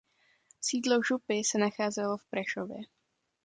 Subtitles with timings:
[0.59, 2.77] Sídlo župy se nacházelo v Prešově.